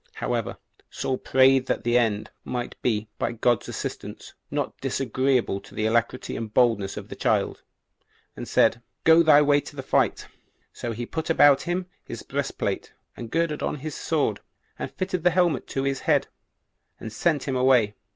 [0.13, 0.29] 4.
[0.29, 0.57] However,
[0.89, 6.35] Saul prayed that the end might be, by God's assistance, not disagreeable to the alacrity
[6.35, 7.61] and boldness of the child;
[8.35, 10.25] and said, "Go thy way to the fight."
[10.73, 14.39] So he put about him his breastplate, and girded on his sword,
[14.79, 16.25] and fitted the helmet to his head,
[16.99, 17.93] and sent him away.